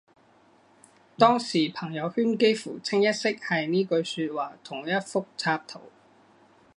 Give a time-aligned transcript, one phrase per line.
[1.15, 5.79] 當時朋友圈幾乎清一色係呢句說話同一幅插圖